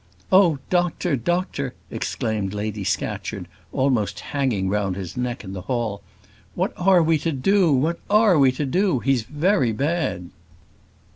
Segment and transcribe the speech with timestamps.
[0.31, 1.15] "Oh, doctor!
[1.15, 6.01] doctor!" exclaimed Lady Scatcherd, almost hanging round his neck in the hall.
[6.55, 7.71] "What are we to do?
[7.71, 8.97] What are we to do?
[9.01, 10.31] He's very bad."